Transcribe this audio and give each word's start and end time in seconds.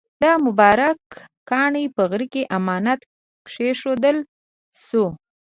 دا 0.23 0.31
مبارک 0.45 1.01
کاڼی 1.49 1.85
په 1.95 2.01
غره 2.09 2.25
کې 2.33 2.43
امانت 2.57 3.01
کېښودل 3.51 4.17
شو. 4.85 5.05